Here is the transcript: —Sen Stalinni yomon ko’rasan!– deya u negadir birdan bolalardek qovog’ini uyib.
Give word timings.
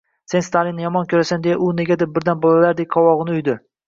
—Sen 0.31 0.43
Stalinni 0.45 0.83
yomon 0.85 1.05
ko’rasan!– 1.11 1.43
deya 1.47 1.57
u 1.65 1.67
negadir 1.81 2.09
birdan 2.15 2.41
bolalardek 2.47 2.91
qovog’ini 2.97 3.37
uyib. 3.37 3.51